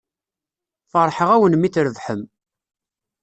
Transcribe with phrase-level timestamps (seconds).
[0.91, 2.21] Feṛḥeɣ-awen mi trebḥem.